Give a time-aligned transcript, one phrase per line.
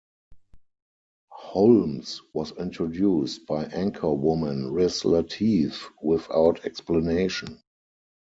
[1.29, 7.61] Holmes was introduced by anchorwoman Riz Lateef without explanation.